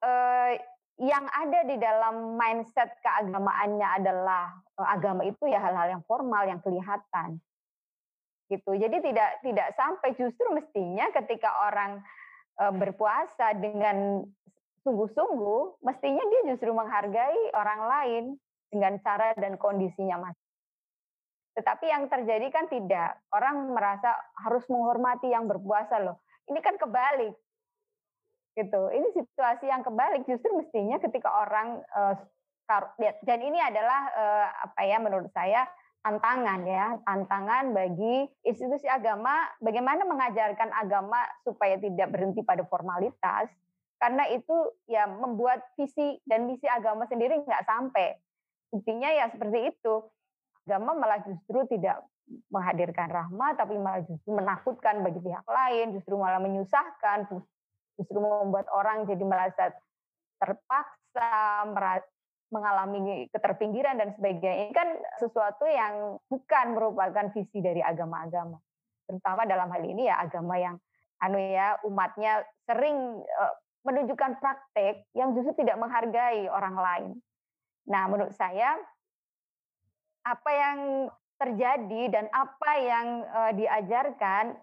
eh, 0.00 0.56
yang 1.04 1.26
ada 1.26 1.60
di 1.66 1.76
dalam 1.76 2.38
mindset 2.38 2.96
keagamaannya 3.02 3.88
adalah 4.00 4.56
eh, 4.80 4.88
agama 4.88 5.26
itu 5.26 5.44
ya 5.50 5.60
hal-hal 5.60 6.00
yang 6.00 6.02
formal 6.08 6.48
yang 6.48 6.62
kelihatan 6.64 7.42
gitu. 8.54 8.70
Jadi 8.78 9.02
tidak 9.02 9.42
tidak 9.42 9.68
sampai 9.74 10.14
justru 10.14 10.46
mestinya 10.54 11.10
ketika 11.10 11.50
orang 11.66 11.98
eh, 12.62 12.72
berpuasa 12.72 13.58
dengan 13.58 14.22
sungguh-sungguh 14.86 15.82
mestinya 15.82 16.22
dia 16.28 16.54
justru 16.54 16.70
menghargai 16.70 17.50
orang 17.56 17.80
lain 17.88 18.24
dengan 18.70 19.00
cara 19.02 19.34
dan 19.34 19.58
kondisinya 19.58 20.30
mas. 20.30 20.36
Tetapi 21.54 21.86
yang 21.86 22.10
terjadi 22.10 22.50
kan 22.50 22.66
tidak. 22.66 23.14
Orang 23.30 23.70
merasa 23.70 24.10
harus 24.42 24.66
menghormati 24.66 25.30
yang 25.30 25.46
berpuasa 25.46 26.02
loh. 26.02 26.18
Ini 26.50 26.58
kan 26.58 26.74
kebalik. 26.76 27.34
Gitu. 28.58 28.82
Ini 28.90 29.08
situasi 29.14 29.70
yang 29.70 29.86
kebalik. 29.86 30.26
Justru 30.26 30.50
mestinya 30.58 30.98
ketika 30.98 31.30
orang 31.30 31.78
uh, 31.94 32.18
dan 33.22 33.38
ini 33.44 33.60
adalah 33.60 34.00
uh, 34.16 34.48
apa 34.66 34.80
ya 34.88 34.96
menurut 34.96 35.28
saya 35.36 35.68
tantangan 36.04 36.60
ya, 36.68 37.00
tantangan 37.08 37.72
bagi 37.72 38.28
institusi 38.44 38.84
agama 38.84 39.48
bagaimana 39.56 40.04
mengajarkan 40.04 40.68
agama 40.76 41.16
supaya 41.48 41.80
tidak 41.80 42.12
berhenti 42.12 42.44
pada 42.44 42.60
formalitas 42.68 43.48
karena 43.96 44.28
itu 44.28 44.52
ya 44.84 45.08
membuat 45.08 45.64
visi 45.80 46.20
dan 46.28 46.44
misi 46.44 46.68
agama 46.68 47.08
sendiri 47.08 47.40
nggak 47.40 47.64
sampai. 47.64 48.20
Intinya 48.76 49.08
ya 49.08 49.32
seperti 49.32 49.72
itu. 49.72 50.04
Agama 50.68 50.92
malah 50.92 51.24
justru 51.24 51.64
tidak 51.72 52.04
menghadirkan 52.52 53.08
rahmat 53.08 53.56
tapi 53.56 53.76
malah 53.80 54.04
justru 54.04 54.36
menakutkan 54.36 55.00
bagi 55.00 55.24
pihak 55.24 55.48
lain, 55.48 55.96
justru 55.96 56.20
malah 56.20 56.40
menyusahkan, 56.40 57.32
justru 57.96 58.18
membuat 58.20 58.68
orang 58.76 59.08
jadi 59.08 59.24
merasa 59.24 59.72
terpaksa, 60.36 61.64
mengalami 62.54 63.26
keterpinggiran 63.34 63.98
dan 63.98 64.14
sebagainya. 64.14 64.70
Ini 64.70 64.74
kan 64.74 64.88
sesuatu 65.18 65.66
yang 65.66 66.22
bukan 66.30 66.66
merupakan 66.78 67.26
visi 67.34 67.58
dari 67.58 67.82
agama-agama. 67.82 68.62
Terutama 69.10 69.42
dalam 69.44 69.66
hal 69.74 69.82
ini 69.82 70.06
ya 70.06 70.22
agama 70.22 70.54
yang 70.54 70.78
anu 71.18 71.42
ya 71.42 71.82
umatnya 71.82 72.46
sering 72.62 73.18
uh, 73.26 73.54
menunjukkan 73.82 74.38
praktek 74.38 75.10
yang 75.18 75.34
justru 75.34 75.66
tidak 75.66 75.76
menghargai 75.82 76.46
orang 76.46 76.76
lain. 76.78 77.10
Nah, 77.90 78.06
menurut 78.08 78.32
saya 78.32 78.78
apa 80.24 80.50
yang 80.54 80.78
terjadi 81.36 82.02
dan 82.08 82.26
apa 82.32 82.70
yang 82.80 83.06
uh, 83.28 83.52
diajarkan 83.52 84.56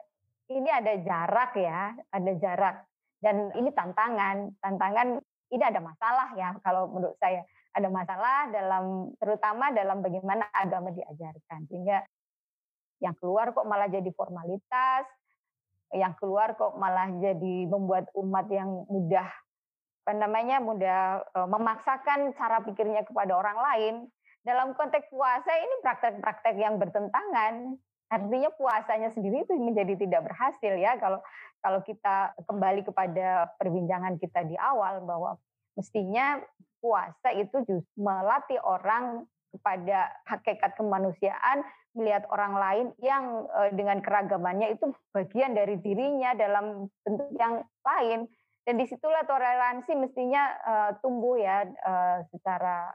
ini 0.49 0.69
ada 0.71 0.97
jarak 1.05 1.51
ya, 1.53 1.93
ada 2.09 2.31
jarak 2.39 2.75
dan 3.21 3.53
ini 3.53 3.69
tantangan, 3.69 4.49
tantangan 4.57 5.21
ini 5.53 5.63
ada 5.63 5.77
masalah 5.83 6.33
ya 6.33 6.57
kalau 6.65 6.89
menurut 6.89 7.13
saya 7.21 7.45
ada 7.71 7.87
masalah 7.87 8.51
dalam 8.51 9.15
terutama 9.15 9.71
dalam 9.71 10.03
bagaimana 10.03 10.43
agama 10.51 10.91
diajarkan 10.91 11.67
sehingga 11.71 12.03
yang 13.01 13.17
keluar 13.17 13.49
kok 13.55 13.65
malah 13.65 13.89
jadi 13.89 14.11
formalitas, 14.13 15.09
yang 15.91 16.13
keluar 16.21 16.53
kok 16.55 16.77
malah 16.77 17.09
jadi 17.19 17.67
membuat 17.67 18.07
umat 18.15 18.47
yang 18.47 18.85
mudah 18.87 19.27
apa 20.01 20.17
namanya 20.17 20.57
mudah 20.57 21.21
e, 21.29 21.39
memaksakan 21.45 22.33
cara 22.33 22.61
pikirnya 22.65 23.05
kepada 23.05 23.37
orang 23.37 23.57
lain. 23.57 23.95
Dalam 24.41 24.73
konteks 24.73 25.13
puasa 25.13 25.53
ini 25.53 25.75
praktek-praktek 25.85 26.57
yang 26.57 26.81
bertentangan. 26.81 27.77
Artinya 28.09 28.49
puasanya 28.57 29.13
sendiri 29.13 29.45
itu 29.45 29.53
menjadi 29.55 29.93
tidak 30.01 30.25
berhasil 30.25 30.73
ya 30.73 30.97
kalau 30.97 31.21
kalau 31.61 31.79
kita 31.85 32.33
kembali 32.49 32.81
kepada 32.81 33.53
perbincangan 33.61 34.17
kita 34.17 34.41
di 34.49 34.57
awal 34.57 35.05
bahwa 35.05 35.37
mestinya 35.77 36.41
puasa 36.81 37.29
itu 37.37 37.61
justru 37.63 37.95
melatih 37.95 38.59
orang 38.65 39.29
kepada 39.51 40.09
hakikat 40.25 40.73
kemanusiaan 40.79 41.63
melihat 41.91 42.23
orang 42.31 42.55
lain 42.55 42.87
yang 43.03 43.45
eh, 43.51 43.71
dengan 43.75 43.99
keragamannya 43.99 44.79
itu 44.79 44.95
bagian 45.11 45.53
dari 45.53 45.75
dirinya 45.79 46.31
dalam 46.35 46.87
bentuk 47.03 47.29
yang 47.37 47.63
lain. 47.83 48.27
Dan 48.61 48.77
di 48.77 48.85
situlah 48.85 49.25
toleransi 49.25 49.97
mestinya 49.97 50.53
uh, 50.61 50.91
tumbuh 51.01 51.33
ya 51.33 51.65
uh, 51.65 52.21
secara 52.29 52.93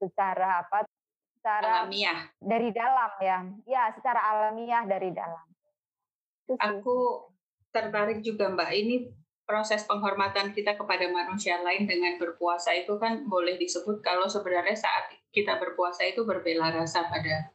secara 0.00 0.64
apa 0.64 0.88
secara 1.36 1.84
alamiah. 1.84 2.24
dari 2.40 2.72
dalam 2.72 3.12
ya. 3.20 3.38
Ya 3.68 3.92
secara 3.92 4.16
alamiah 4.32 4.88
dari 4.88 5.12
dalam. 5.12 5.44
Aku 6.56 7.28
tertarik 7.68 8.24
juga 8.24 8.48
Mbak, 8.48 8.70
ini 8.72 9.12
proses 9.44 9.84
penghormatan 9.84 10.56
kita 10.56 10.74
kepada 10.74 11.04
manusia 11.12 11.60
lain 11.60 11.84
dengan 11.84 12.16
berpuasa 12.16 12.72
itu 12.72 12.96
kan 12.96 13.28
boleh 13.28 13.60
disebut 13.60 14.00
kalau 14.00 14.24
sebenarnya 14.24 14.76
saat 14.76 15.12
kita 15.32 15.60
berpuasa 15.60 16.08
itu 16.08 16.24
berbela 16.24 16.72
rasa 16.72 17.04
pada 17.08 17.52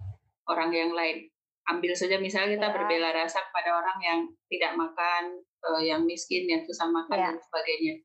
orang 0.50 0.70
yang 0.74 0.92
lain. 0.94 1.26
Ambil 1.70 1.94
saja 1.94 2.18
misalnya 2.18 2.58
kita 2.58 2.70
ya. 2.70 2.76
berbela 2.76 3.10
rasa 3.14 3.46
kepada 3.46 3.78
orang 3.78 3.98
yang 4.02 4.20
tidak 4.50 4.74
makan, 4.74 5.24
uh, 5.66 5.82
yang 5.82 6.02
miskin, 6.06 6.50
yang 6.50 6.66
susah 6.66 6.90
makan 6.90 7.18
ya. 7.18 7.26
dan 7.30 7.38
sebagainya. 7.38 7.96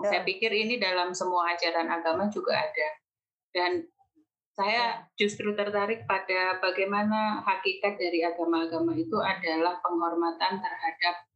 Ya. 0.00 0.08
Saya 0.08 0.20
pikir 0.24 0.48
ini 0.52 0.80
dalam 0.80 1.12
semua 1.12 1.52
ajaran 1.52 1.84
agama 1.88 2.32
juga 2.32 2.56
ada. 2.56 2.88
Dan 3.52 3.84
saya 4.56 5.04
ya. 5.04 5.08
justru 5.20 5.52
tertarik 5.52 6.08
pada 6.08 6.60
bagaimana 6.64 7.44
hakikat 7.44 8.00
dari 8.00 8.24
agama-agama 8.24 8.96
itu 8.96 9.16
adalah 9.20 9.80
penghormatan 9.84 10.60
terhadap 10.60 11.29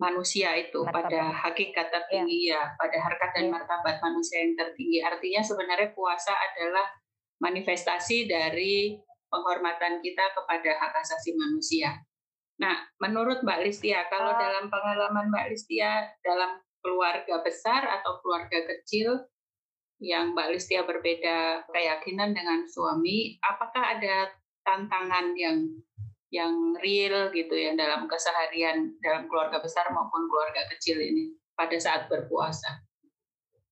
manusia 0.00 0.56
itu 0.56 0.80
martabat. 0.80 1.12
pada 1.12 1.20
hakikat 1.44 1.86
tertinggi 1.92 2.48
ya. 2.48 2.64
ya 2.64 2.74
pada 2.80 2.96
harkat 2.96 3.30
dan 3.36 3.46
ya. 3.46 3.52
martabat 3.52 3.96
manusia 4.00 4.40
yang 4.40 4.56
tertinggi 4.56 4.98
artinya 5.04 5.44
sebenarnya 5.44 5.92
puasa 5.92 6.32
adalah 6.32 6.88
manifestasi 7.44 8.24
dari 8.24 8.96
penghormatan 9.30 10.00
kita 10.02 10.24
kepada 10.34 10.70
hak 10.76 10.92
asasi 11.04 11.36
manusia. 11.36 11.94
Nah, 12.60 12.76
menurut 13.00 13.40
Mbak 13.40 13.60
Listia, 13.64 14.04
kalau 14.12 14.36
uh, 14.36 14.38
dalam 14.40 14.68
pengalaman 14.68 15.32
Mbak 15.32 15.46
Listia 15.48 16.12
dalam 16.20 16.60
keluarga 16.84 17.40
besar 17.40 17.88
atau 18.00 18.20
keluarga 18.20 18.68
kecil 18.68 19.16
yang 20.00 20.36
Mbak 20.36 20.48
Listia 20.52 20.84
berbeda 20.84 21.64
keyakinan 21.72 22.36
dengan 22.36 22.68
suami, 22.68 23.40
apakah 23.40 23.96
ada 23.96 24.28
tantangan 24.64 25.32
yang 25.40 25.56
yang 26.30 26.78
real 26.78 27.34
gitu 27.34 27.58
ya 27.58 27.74
dalam 27.74 28.06
keseharian 28.06 28.94
dalam 29.02 29.26
keluarga 29.26 29.58
besar 29.58 29.90
maupun 29.90 30.30
keluarga 30.30 30.62
kecil 30.70 31.02
ini 31.02 31.34
pada 31.58 31.74
saat 31.76 32.06
berpuasa. 32.06 32.86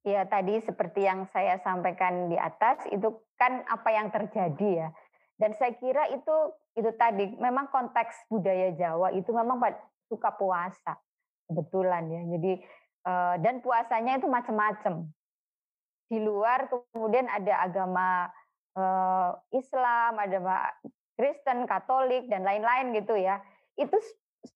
Ya 0.03 0.27
tadi 0.27 0.59
seperti 0.63 1.07
yang 1.07 1.31
saya 1.31 1.63
sampaikan 1.63 2.27
di 2.27 2.35
atas 2.35 2.83
itu 2.91 3.23
kan 3.39 3.63
apa 3.71 3.89
yang 3.95 4.11
terjadi 4.11 4.69
ya. 4.87 4.89
Dan 5.39 5.55
saya 5.55 5.79
kira 5.79 6.11
itu 6.11 6.37
itu 6.75 6.91
tadi 6.99 7.31
memang 7.39 7.71
konteks 7.71 8.27
budaya 8.27 8.75
Jawa 8.75 9.15
itu 9.15 9.31
memang 9.31 9.63
suka 10.11 10.35
puasa 10.35 10.99
kebetulan 11.47 12.11
ya. 12.11 12.23
Jadi 12.35 12.53
eh, 13.07 13.35
dan 13.39 13.63
puasanya 13.63 14.19
itu 14.19 14.27
macam-macam. 14.27 15.07
Di 16.11 16.19
luar 16.19 16.67
kemudian 16.67 17.31
ada 17.31 17.55
agama 17.63 18.27
eh, 18.75 19.31
Islam, 19.55 20.19
ada 20.19 20.39
Kristen, 21.19 21.67
Katolik 21.67 22.31
dan 22.31 22.47
lain-lain 22.47 22.95
gitu 22.95 23.19
ya. 23.19 23.43
Itu 23.75 23.99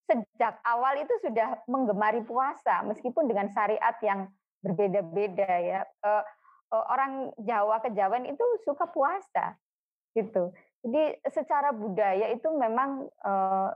sejak 0.07 0.63
awal 0.63 1.03
itu 1.03 1.11
sudah 1.27 1.59
menggemari 1.67 2.23
puasa 2.23 2.87
meskipun 2.87 3.27
dengan 3.27 3.51
syariat 3.51 3.99
yang 3.99 4.31
berbeda-beda 4.63 5.51
ya. 5.59 5.81
Uh, 6.07 6.23
uh, 6.71 6.85
orang 6.87 7.35
Jawa 7.43 7.83
kejawen 7.83 8.31
itu 8.31 8.45
suka 8.63 8.87
puasa 8.87 9.59
gitu. 10.15 10.55
Jadi 10.87 11.19
secara 11.35 11.75
budaya 11.75 12.31
itu 12.31 12.47
memang 12.55 13.11
uh, 13.27 13.75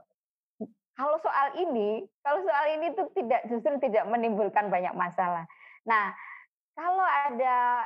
kalau 0.97 1.17
soal 1.21 1.53
ini, 1.61 2.07
kalau 2.25 2.41
soal 2.41 2.65
ini 2.73 2.89
itu 2.89 3.03
tidak 3.13 3.45
justru 3.51 3.77
tidak 3.83 4.09
menimbulkan 4.09 4.73
banyak 4.73 4.95
masalah. 4.97 5.45
Nah, 5.85 6.09
kalau 6.73 7.05
ada 7.05 7.85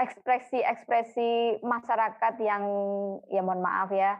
ekspresi-ekspresi 0.00 1.60
masyarakat 1.60 2.34
yang 2.40 2.64
ya 3.28 3.40
mohon 3.44 3.60
maaf 3.60 3.92
ya 3.92 4.16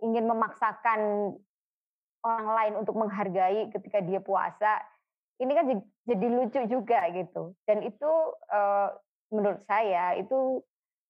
ingin 0.00 0.24
memaksakan 0.24 1.32
orang 2.24 2.48
lain 2.48 2.74
untuk 2.80 2.94
menghargai 2.96 3.70
ketika 3.70 4.00
dia 4.02 4.18
puasa 4.18 4.82
ini 5.38 5.52
kan 5.54 5.64
jadi 6.08 6.26
lucu 6.34 6.60
juga 6.66 7.06
gitu. 7.14 7.54
Dan 7.62 7.86
itu 7.86 8.10
uh, 8.50 8.90
menurut 9.30 9.62
saya 9.70 10.18
itu 10.18 10.62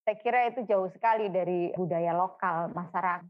saya 0.05 0.17
kira 0.21 0.41
itu 0.53 0.65
jauh 0.69 0.89
sekali 0.93 1.29
dari 1.33 1.73
budaya 1.77 2.13
lokal 2.17 2.73
masyarakat 2.73 3.25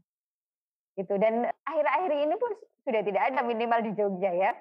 gitu 0.99 1.15
dan 1.15 1.47
akhir-akhir 1.63 2.11
ini 2.27 2.35
pun 2.35 2.51
sudah 2.83 3.01
tidak 3.03 3.23
ada 3.31 3.39
minimal 3.47 3.79
di 3.83 3.91
Jogja 3.95 4.31
ya 4.35 4.51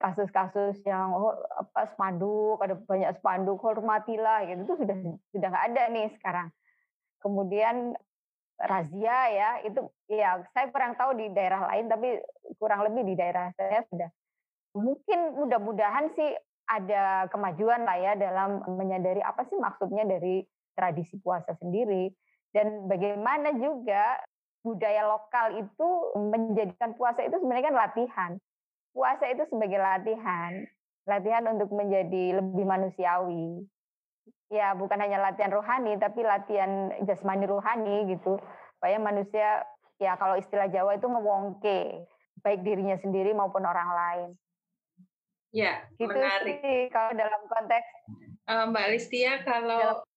kasus-kasus 0.00 0.80
yang 0.86 1.14
oh, 1.14 1.36
apa 1.56 1.92
spanduk 1.94 2.58
ada 2.62 2.74
banyak 2.74 3.10
spanduk 3.18 3.58
hormatilah 3.60 4.46
gitu. 4.48 4.60
Itu 4.66 4.74
sudah 4.80 4.96
sudah 5.34 5.48
nggak 5.52 5.66
ada 5.72 5.82
nih 5.92 6.06
sekarang. 6.18 6.48
Kemudian 7.22 7.94
razia 8.62 9.18
ya 9.32 9.50
itu 9.66 9.80
ya 10.06 10.38
saya 10.54 10.70
kurang 10.70 10.94
tahu 10.94 11.18
di 11.18 11.26
daerah 11.34 11.66
lain 11.70 11.90
tapi 11.90 12.22
kurang 12.62 12.86
lebih 12.86 13.02
di 13.12 13.14
daerah 13.18 13.50
saya 13.58 13.82
sudah. 13.90 14.10
Mungkin 14.72 15.36
mudah-mudahan 15.36 16.14
sih 16.16 16.30
ada 16.70 17.28
kemajuan 17.28 17.84
lah 17.84 17.98
ya 17.98 18.12
dalam 18.16 18.64
menyadari 18.78 19.20
apa 19.20 19.44
sih 19.50 19.58
maksudnya 19.58 20.06
dari 20.08 20.46
tradisi 20.72 21.20
puasa 21.20 21.52
sendiri 21.60 22.08
dan 22.56 22.88
bagaimana 22.88 23.52
juga 23.56 24.16
budaya 24.62 25.10
lokal 25.10 25.58
itu 25.58 25.88
menjadikan 26.16 26.94
puasa 26.94 27.26
itu 27.26 27.34
sebenarnya 27.42 27.66
kan 27.72 27.76
latihan 27.76 28.32
puasa 28.92 29.24
itu 29.32 29.44
sebagai 29.48 29.80
latihan, 29.80 30.64
latihan 31.08 31.44
untuk 31.50 31.72
menjadi 31.72 32.40
lebih 32.40 32.64
manusiawi. 32.64 33.64
Ya, 34.52 34.76
bukan 34.76 35.00
hanya 35.00 35.18
latihan 35.18 35.48
rohani, 35.48 35.96
tapi 35.96 36.20
latihan 36.20 36.92
jasmani 37.08 37.48
rohani 37.48 38.12
gitu. 38.12 38.36
Supaya 38.76 39.00
manusia, 39.00 39.64
ya 39.96 40.12
kalau 40.20 40.36
istilah 40.36 40.68
Jawa 40.68 41.00
itu 41.00 41.08
ngewongke, 41.08 42.04
baik 42.44 42.60
dirinya 42.60 43.00
sendiri 43.00 43.32
maupun 43.32 43.64
orang 43.64 43.90
lain. 43.90 44.28
Ya, 45.52 45.84
gitu 45.96 46.12
menarik. 46.12 46.60
sih 46.60 46.88
kalau 46.92 47.12
dalam 47.16 47.40
konteks. 47.48 47.88
Uh, 48.48 48.64
Mbak 48.72 48.86
Listia, 48.92 49.40
kalau 49.44 49.80
dalam, 49.80 50.12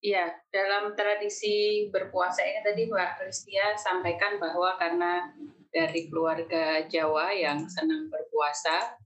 Ya, 0.00 0.32
dalam 0.48 0.96
tradisi 0.96 1.88
berpuasa 1.92 2.40
ini 2.40 2.64
tadi 2.64 2.88
Mbak 2.88 3.20
Listia 3.28 3.76
sampaikan 3.76 4.40
bahwa 4.40 4.80
karena 4.80 5.28
dari 5.70 6.10
keluarga 6.10 6.84
Jawa 6.86 7.30
yang 7.30 7.66
senang 7.70 8.10
berpuasa. 8.10 8.98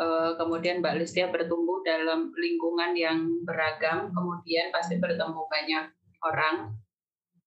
Eh, 0.00 0.32
kemudian 0.40 0.80
Mbak 0.80 0.96
Listia 0.96 1.28
bertumbuh 1.28 1.84
dalam 1.84 2.32
lingkungan 2.32 2.96
yang 2.96 3.44
beragam, 3.44 4.08
kemudian 4.08 4.72
pasti 4.72 4.96
bertemu 4.96 5.44
banyak 5.44 5.84
orang. 6.24 6.72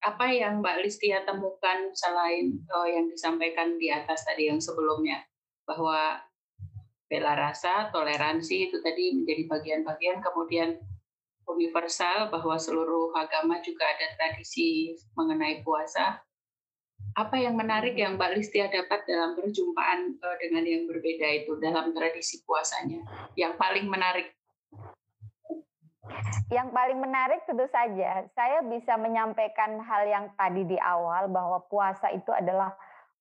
Apa 0.03 0.29
yang 0.29 0.59
Mbak 0.61 0.85
Listia 0.85 1.23
temukan 1.23 1.89
selain 1.95 2.59
oh, 2.75 2.85
yang 2.85 3.09
disampaikan 3.09 3.79
di 3.79 3.89
atas 3.89 4.27
tadi 4.27 4.51
yang 4.51 4.61
sebelumnya, 4.61 5.23
bahwa 5.65 6.19
bela 7.07 7.33
rasa, 7.33 7.89
toleransi 7.89 8.69
itu 8.69 8.83
tadi 8.83 9.17
menjadi 9.17 9.43
bagian-bagian, 9.47 10.19
kemudian 10.21 10.77
universal 11.47 12.29
bahwa 12.29 12.55
seluruh 12.59 13.15
agama 13.15 13.59
juga 13.63 13.87
ada 13.87 14.13
tradisi 14.15 14.93
mengenai 15.17 15.65
puasa 15.65 16.21
apa 17.13 17.35
yang 17.37 17.53
menarik 17.53 17.93
yang 17.93 18.17
Mbak 18.17 18.31
Listia 18.33 18.71
dapat 18.73 19.05
dalam 19.05 19.37
perjumpaan 19.37 20.17
uh, 20.17 20.37
dengan 20.41 20.65
yang 20.65 20.89
berbeda 20.89 21.27
itu 21.45 21.59
dalam 21.61 21.93
tradisi 21.93 22.41
puasanya? 22.41 23.05
Yang 23.37 23.53
paling 23.61 23.85
menarik? 23.85 24.33
Yang 26.49 26.69
paling 26.73 26.99
menarik 26.99 27.39
tentu 27.45 27.65
saja 27.69 28.27
saya 28.33 28.59
bisa 28.65 28.97
menyampaikan 28.99 29.77
hal 29.81 30.03
yang 30.05 30.25
tadi 30.37 30.65
di 30.67 30.77
awal 30.77 31.29
bahwa 31.29 31.61
puasa 31.69 32.11
itu 32.13 32.29
adalah 32.33 32.73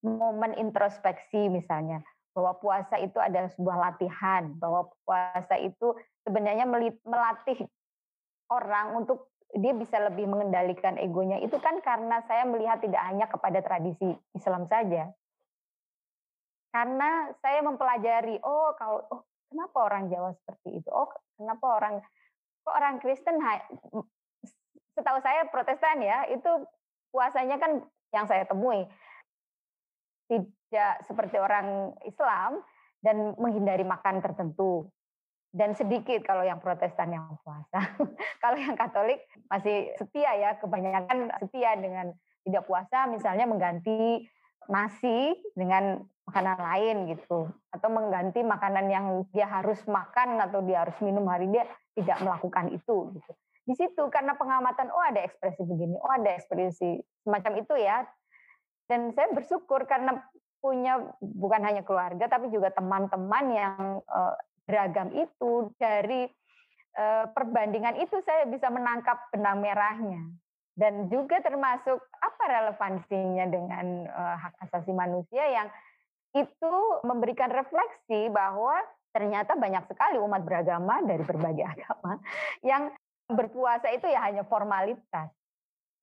momen 0.03 0.53
introspeksi 0.59 1.47
misalnya 1.47 2.03
bahwa 2.33 2.57
puasa 2.57 2.97
itu 2.97 3.15
adalah 3.21 3.49
sebuah 3.53 3.77
latihan 3.77 4.51
bahwa 4.57 4.89
puasa 5.05 5.55
itu 5.61 5.93
sebenarnya 6.25 6.65
melatih 7.05 7.69
orang 8.49 8.97
untuk 9.05 9.32
dia 9.53 9.73
bisa 9.77 10.01
lebih 10.01 10.25
mengendalikan 10.25 10.97
egonya 10.97 11.37
itu 11.41 11.53
kan 11.61 11.77
karena 11.85 12.25
saya 12.25 12.43
melihat 12.49 12.81
tidak 12.81 13.01
hanya 13.05 13.29
kepada 13.29 13.61
tradisi 13.61 14.17
Islam 14.33 14.65
saja. 14.65 15.13
Karena 16.73 17.29
saya 17.37 17.61
mempelajari, 17.61 18.41
oh 18.41 18.73
kalau 18.73 19.05
oh 19.13 19.21
kenapa 19.53 19.77
orang 19.85 20.09
Jawa 20.09 20.33
seperti 20.33 20.81
itu? 20.81 20.89
Oh 20.89 21.05
kenapa 21.37 21.65
orang 21.69 21.95
kok 22.65 22.73
orang 22.73 22.97
Kristen 22.97 23.37
setahu 24.97 25.21
saya 25.21 25.45
Protestan 25.53 26.01
ya, 26.01 26.25
itu 26.33 26.49
puasanya 27.13 27.61
kan 27.61 27.85
yang 28.09 28.25
saya 28.25 28.45
temui 28.49 28.89
tidak 30.29 30.91
seperti 31.05 31.37
orang 31.37 31.93
Islam 32.09 32.65
dan 33.05 33.37
menghindari 33.37 33.85
makan 33.85 34.23
tertentu 34.23 34.89
dan 35.53 35.77
sedikit 35.77 36.25
kalau 36.25 36.41
yang 36.41 36.57
Protestan 36.57 37.13
yang 37.13 37.37
puasa. 37.45 37.93
kalau 38.43 38.57
yang 38.57 38.73
Katolik 38.73 39.21
masih 39.45 39.93
setia 40.01 40.33
ya, 40.33 40.57
kebanyakan 40.57 41.29
setia 41.45 41.77
dengan 41.77 42.09
tidak 42.43 42.65
puasa, 42.65 43.05
misalnya 43.05 43.45
mengganti 43.45 44.25
nasi 44.65 45.37
dengan 45.53 46.01
makanan 46.25 46.57
lain 46.57 46.95
gitu, 47.13 47.53
atau 47.69 47.89
mengganti 47.93 48.41
makanan 48.41 48.85
yang 48.89 49.05
dia 49.29 49.45
harus 49.45 49.77
makan 49.85 50.41
atau 50.41 50.65
dia 50.65 50.81
harus 50.81 50.97
minum 51.05 51.29
hari 51.29 51.45
dia 51.53 51.69
tidak 51.93 52.17
melakukan 52.25 52.73
itu 52.73 53.13
gitu. 53.13 53.31
Di 53.63 53.73
situ 53.79 54.03
karena 54.11 54.35
pengamatan, 54.35 54.91
oh 54.91 55.03
ada 55.05 55.23
ekspresi 55.23 55.63
begini, 55.63 55.95
oh 55.95 56.11
ada 56.11 56.33
ekspresi 56.35 56.99
semacam 57.23 57.61
itu 57.61 57.73
ya. 57.77 58.03
Dan 58.89 59.15
saya 59.15 59.31
bersyukur 59.31 59.87
karena 59.87 60.19
punya 60.63 60.95
bukan 61.19 61.59
hanya 61.59 61.83
keluarga 61.83 62.31
tapi 62.31 62.47
juga 62.47 62.71
teman-teman 62.71 63.45
yang 63.51 63.99
uh, 64.07 64.35
beragam 64.63 65.11
itu 65.11 65.71
dari 65.75 66.27
uh, 66.97 67.25
perbandingan 67.31 67.99
itu 67.99 68.19
saya 68.23 68.47
bisa 68.47 68.69
menangkap 68.71 69.29
benang 69.33 69.59
merahnya. 69.59 70.23
Dan 70.73 71.05
juga 71.05 71.37
termasuk 71.37 72.01
apa 72.17 72.43
relevansinya 72.49 73.45
dengan 73.45 74.09
uh, 74.09 74.35
hak 74.41 74.57
asasi 74.69 74.89
manusia 74.89 75.45
yang 75.45 75.69
itu 76.33 76.73
memberikan 77.05 77.53
refleksi 77.53 78.25
bahwa 78.33 78.81
ternyata 79.13 79.53
banyak 79.53 79.85
sekali 79.85 80.17
umat 80.17 80.41
beragama 80.41 81.05
dari 81.05 81.21
berbagai 81.21 81.65
agama 81.77 82.17
yang 82.65 82.89
berpuasa 83.29 83.93
itu 83.93 84.09
ya 84.09 84.25
hanya 84.25 84.43
formalitas. 84.49 85.29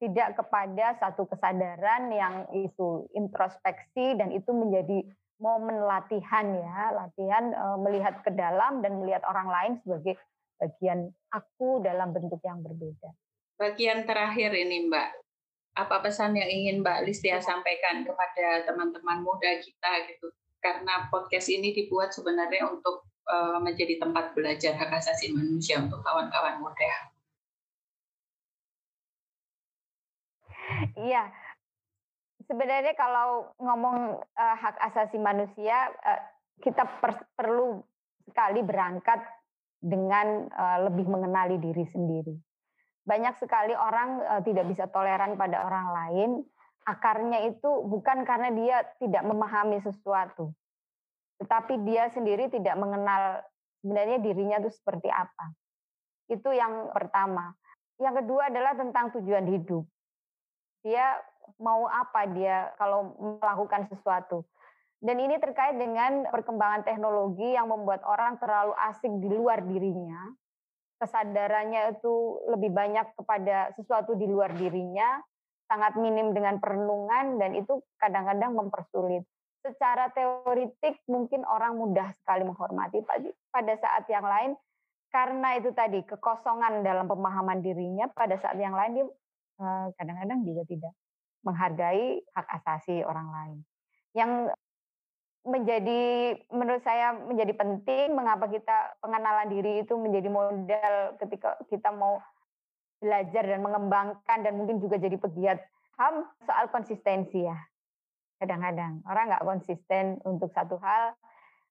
Tidak 0.00 0.32
kepada 0.32 0.96
satu 0.96 1.28
kesadaran 1.28 2.08
yang 2.08 2.48
itu 2.56 3.04
introspeksi 3.12 4.16
dan 4.16 4.32
itu 4.32 4.48
menjadi 4.48 5.04
momen 5.40 5.88
latihan 5.88 6.46
ya, 6.53 6.92
latihan 6.92 7.44
e, 7.50 7.64
melihat 7.81 8.20
ke 8.20 8.31
dalam 8.31 8.85
dan 8.85 9.00
melihat 9.00 9.24
orang 9.24 9.48
lain 9.48 9.72
sebagai 9.83 10.20
bagian 10.61 11.09
aku 11.33 11.81
dalam 11.81 12.12
bentuk 12.12 12.38
yang 12.44 12.61
berbeda. 12.61 13.11
Bagian 13.57 14.05
terakhir 14.05 14.53
ini 14.53 14.87
Mbak, 14.92 15.09
apa 15.81 15.96
pesan 16.05 16.37
yang 16.37 16.48
ingin 16.48 16.85
Mbak 16.85 17.09
Listia 17.09 17.40
sampaikan 17.40 18.05
kepada 18.05 18.68
teman-teman 18.68 19.24
muda 19.24 19.57
kita 19.64 19.92
gitu? 20.12 20.29
Karena 20.61 21.09
podcast 21.09 21.48
ini 21.48 21.72
dibuat 21.72 22.12
sebenarnya 22.12 22.68
untuk 22.68 23.09
e, 23.24 23.37
menjadi 23.64 23.96
tempat 23.96 24.37
belajar 24.37 24.76
hak 24.76 24.92
asasi 25.00 25.33
manusia 25.33 25.81
untuk 25.81 26.05
kawan-kawan 26.05 26.61
muda. 26.61 26.92
Iya, 30.94 31.33
sebenarnya 32.50 32.98
kalau 32.98 33.54
ngomong 33.62 34.18
uh, 34.18 34.56
hak 34.58 34.74
asasi 34.90 35.22
manusia, 35.22 35.94
uh, 36.02 36.20
kita 36.58 36.82
per 36.98 37.30
perlu 37.38 37.78
sekali 38.26 38.66
berangkat 38.66 39.22
dengan 39.78 40.50
uh, 40.50 40.90
lebih 40.90 41.06
mengenali 41.06 41.62
diri 41.62 41.86
sendiri. 41.86 42.34
Banyak 43.06 43.38
sekali 43.38 43.72
orang 43.72 44.18
uh, 44.26 44.42
tidak 44.42 44.66
bisa 44.66 44.90
toleran 44.90 45.38
pada 45.38 45.62
orang 45.62 45.86
lain. 45.94 46.30
Akarnya 46.90 47.46
itu 47.46 47.86
bukan 47.86 48.26
karena 48.26 48.50
dia 48.50 48.82
tidak 48.98 49.22
memahami 49.22 49.78
sesuatu, 49.84 50.50
tetapi 51.38 51.76
dia 51.86 52.08
sendiri 52.10 52.48
tidak 52.50 52.74
mengenal 52.74 53.44
sebenarnya 53.78 54.18
dirinya 54.18 54.58
itu 54.64 54.72
seperti 54.74 55.06
apa. 55.12 55.54
Itu 56.26 56.50
yang 56.50 56.90
pertama. 56.90 57.52
Yang 58.00 58.24
kedua 58.24 58.48
adalah 58.48 58.72
tentang 58.74 59.12
tujuan 59.12 59.44
hidup. 59.44 59.84
Dia 60.80 61.20
mau 61.60 61.86
apa 61.86 62.26
dia 62.32 62.72
kalau 62.80 63.14
melakukan 63.38 63.86
sesuatu. 63.92 64.42
Dan 65.00 65.16
ini 65.16 65.40
terkait 65.40 65.80
dengan 65.80 66.28
perkembangan 66.28 66.84
teknologi 66.84 67.56
yang 67.56 67.72
membuat 67.72 68.04
orang 68.04 68.36
terlalu 68.36 68.76
asik 68.92 69.08
di 69.08 69.28
luar 69.32 69.64
dirinya. 69.64 70.28
Kesadarannya 71.00 71.96
itu 71.96 72.44
lebih 72.52 72.68
banyak 72.68 73.16
kepada 73.16 73.72
sesuatu 73.80 74.12
di 74.12 74.28
luar 74.28 74.52
dirinya, 74.52 75.16
sangat 75.72 75.96
minim 75.96 76.36
dengan 76.36 76.60
perenungan 76.60 77.40
dan 77.40 77.56
itu 77.56 77.80
kadang-kadang 77.96 78.52
mempersulit. 78.52 79.24
Secara 79.64 80.12
teoritik 80.12 81.00
mungkin 81.08 81.48
orang 81.48 81.80
mudah 81.80 82.12
sekali 82.20 82.44
menghormati, 82.44 83.00
pada 83.48 83.74
saat 83.80 84.04
yang 84.12 84.24
lain 84.24 84.52
karena 85.08 85.56
itu 85.56 85.72
tadi 85.72 86.04
kekosongan 86.04 86.84
dalam 86.84 87.08
pemahaman 87.08 87.64
dirinya, 87.64 88.04
pada 88.12 88.36
saat 88.36 88.60
yang 88.60 88.76
lain 88.76 89.00
dia 89.00 89.06
eh, 89.64 89.86
kadang-kadang 89.96 90.44
juga 90.44 90.62
tidak 90.68 90.92
menghargai 91.46 92.20
hak 92.37 92.46
asasi 92.61 93.03
orang 93.05 93.29
lain. 93.33 93.59
Yang 94.12 94.33
menjadi 95.40 96.03
menurut 96.53 96.85
saya 96.85 97.16
menjadi 97.16 97.57
penting 97.57 98.12
mengapa 98.12 98.44
kita 98.53 99.00
pengenalan 99.00 99.48
diri 99.48 99.81
itu 99.81 99.96
menjadi 99.96 100.29
modal 100.29 101.16
ketika 101.16 101.57
kita 101.72 101.88
mau 101.96 102.20
belajar 103.00 103.48
dan 103.48 103.64
mengembangkan 103.64 104.38
dan 104.44 104.53
mungkin 104.61 104.76
juga 104.85 105.00
jadi 105.00 105.16
pegiat 105.16 105.64
HAM 105.96 106.29
soal 106.44 106.68
konsistensi 106.68 107.48
ya. 107.48 107.57
Kadang-kadang 108.37 109.00
orang 109.09 109.33
nggak 109.33 109.44
konsisten 109.48 110.20
untuk 110.29 110.53
satu 110.53 110.76
hal 110.81 111.16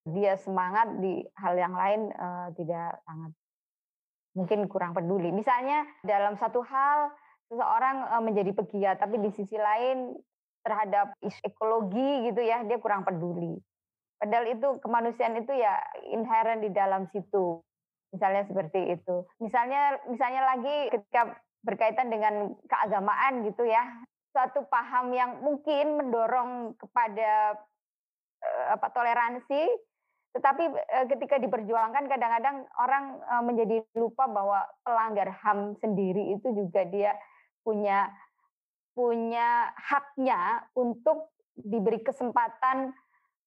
dia 0.10 0.34
semangat 0.42 0.90
di 0.98 1.22
hal 1.38 1.54
yang 1.54 1.78
lain 1.78 2.10
uh, 2.18 2.50
tidak 2.58 2.98
sangat 3.06 3.32
mungkin 4.34 4.66
kurang 4.66 4.98
peduli. 4.98 5.30
Misalnya 5.30 5.86
dalam 6.02 6.34
satu 6.42 6.66
hal 6.66 7.14
seseorang 7.50 7.98
uh, 8.14 8.22
menjadi 8.22 8.54
pegiat, 8.54 9.02
tapi 9.02 9.18
di 9.18 9.34
sisi 9.34 9.58
lain 9.58 10.14
terhadap 10.62 11.18
isu 11.26 11.40
ekologi 11.50 12.30
gitu 12.30 12.42
ya 12.46 12.62
dia 12.64 12.78
kurang 12.78 13.02
peduli. 13.04 13.58
Padahal 14.22 14.46
itu 14.52 14.68
kemanusiaan 14.84 15.40
itu 15.40 15.54
ya 15.56 15.80
inherent 16.14 16.62
di 16.62 16.72
dalam 16.72 17.10
situ. 17.10 17.64
Misalnya 18.14 18.46
seperti 18.46 19.00
itu. 19.00 19.26
Misalnya 19.42 19.98
misalnya 20.10 20.42
lagi 20.46 20.78
ketika 20.92 21.40
berkaitan 21.64 22.12
dengan 22.12 22.54
keagamaan 22.68 23.48
gitu 23.48 23.64
ya, 23.64 23.82
suatu 24.36 24.68
paham 24.68 25.14
yang 25.16 25.40
mungkin 25.42 26.00
mendorong 26.00 26.76
kepada 26.78 27.58
uh, 28.44 28.66
apa 28.78 28.88
toleransi 28.94 29.62
tetapi 30.30 30.64
uh, 30.70 31.06
ketika 31.10 31.42
diperjuangkan 31.42 32.06
kadang-kadang 32.06 32.62
orang 32.78 33.18
menjadi 33.50 33.82
lupa 33.98 34.30
bahwa 34.30 34.62
pelanggar 34.86 35.34
HAM 35.42 35.74
sendiri 35.82 36.38
itu 36.38 36.54
juga 36.54 36.86
dia 36.86 37.18
punya 37.63 38.10
punya 38.98 39.72
haknya 39.80 40.67
untuk 40.76 41.32
diberi 41.56 42.04
kesempatan 42.04 42.91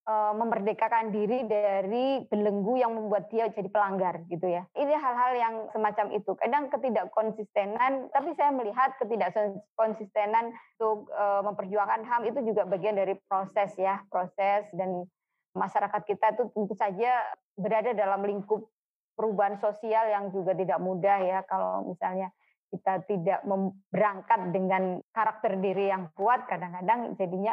uh, 0.09 0.33
memerdekakan 0.37 1.13
diri 1.13 1.45
dari 1.47 2.25
belenggu 2.27 2.81
yang 2.81 2.93
membuat 2.97 3.29
dia 3.29 3.49
jadi 3.53 3.69
pelanggar 3.69 4.25
gitu 4.33 4.49
ya. 4.49 4.65
Ini 4.73 4.95
hal-hal 4.97 5.33
yang 5.37 5.55
semacam 5.77 6.07
itu. 6.17 6.33
Kadang 6.39 6.73
ketidakkonsistenan, 6.73 8.09
tapi 8.11 8.31
saya 8.37 8.51
melihat 8.55 8.97
ketidakkonsistenan 8.97 10.57
untuk 10.79 11.11
uh, 11.13 11.45
memperjuangkan 11.47 12.03
HAM 12.07 12.23
itu 12.33 12.41
juga 12.49 12.65
bagian 12.67 12.97
dari 12.97 13.17
proses 13.29 13.77
ya, 13.77 14.03
proses 14.09 14.69
dan 14.73 15.05
masyarakat 15.53 16.03
kita 16.09 16.33
itu 16.33 16.49
tentu 16.57 16.73
saja 16.73 17.13
berada 17.61 17.93
dalam 17.93 18.25
lingkup 18.25 18.65
perubahan 19.13 19.61
sosial 19.61 20.09
yang 20.09 20.33
juga 20.33 20.57
tidak 20.57 20.81
mudah 20.81 21.21
ya 21.21 21.39
kalau 21.45 21.85
misalnya 21.85 22.33
kita 22.73 23.05
tidak 23.05 23.45
berangkat 23.93 24.41
dengan 24.49 25.05
karakter 25.13 25.61
diri 25.61 25.93
yang 25.93 26.09
kuat 26.17 26.49
kadang-kadang 26.49 27.13
jadinya 27.21 27.53